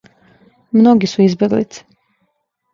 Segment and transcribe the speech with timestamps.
[0.79, 1.87] Многи су избеглице.